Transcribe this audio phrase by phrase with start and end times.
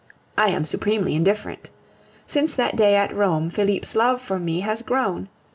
[0.35, 1.69] I am supremely indifferent.
[2.25, 5.29] Since that day at Rome Felipe's love for me has grown.